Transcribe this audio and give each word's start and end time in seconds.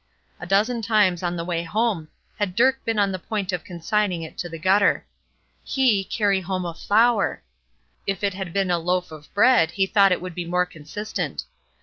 A 0.39 0.47
dozen 0.47 0.81
times 0.81 1.21
on 1.21 1.35
the 1.35 1.45
way 1.45 1.61
home 1.61 2.07
had 2.39 2.55
Dirk 2.55 2.83
been 2.83 2.97
on 2.97 3.11
the 3.11 3.19
point 3.19 3.51
of 3.51 3.63
consigning 3.63 4.23
it 4.23 4.35
to 4.39 4.49
the 4.49 4.57
gutter. 4.57 5.05
He 5.63 6.03
carry 6.03 6.41
home 6.41 6.65
a 6.65 6.73
flower! 6.73 7.43
If 8.07 8.23
it 8.23 8.33
had 8.33 8.51
been 8.51 8.71
a 8.71 8.79
loaf 8.79 9.11
of 9.11 9.31
bread 9.35 9.69
he 9.73 9.85
thought 9.85 10.11
it 10.11 10.19
would 10.19 10.33
be 10.33 10.43
more 10.45 10.65
consistent. 10.65 11.43